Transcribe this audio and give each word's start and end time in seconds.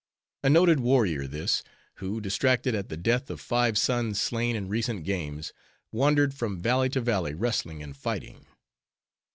A 0.41 0.49
noted 0.49 0.79
warrior 0.79 1.27
this; 1.27 1.61
who, 1.97 2.19
distracted 2.19 2.73
at 2.73 2.89
the 2.89 2.97
death 2.97 3.29
of 3.29 3.39
five 3.39 3.77
sons 3.77 4.19
slain 4.19 4.55
in 4.55 4.67
recent 4.67 5.03
games, 5.03 5.53
wandered 5.91 6.33
from 6.33 6.59
valley 6.59 6.89
to 6.89 7.01
valley, 7.01 7.35
wrestling 7.35 7.83
and 7.83 7.95
fighting. 7.95 8.47